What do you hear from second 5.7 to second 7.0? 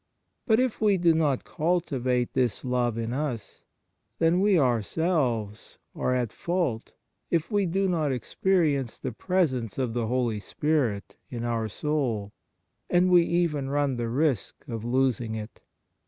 are at fault